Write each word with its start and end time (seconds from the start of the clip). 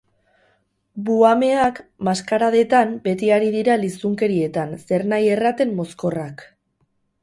Buhameak, 1.09 1.81
maskaradetan, 2.09 2.97
beti 3.05 3.31
ari 3.37 3.53
dira 3.59 3.79
lizunkerietan, 3.85 4.77
zernahi 4.87 5.33
erraten, 5.39 5.81
mozkorrak. 5.83 6.49